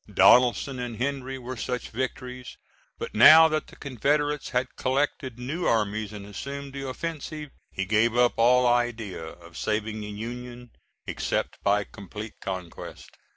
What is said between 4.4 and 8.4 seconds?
had collected new armies and assumed the offensive, he gave up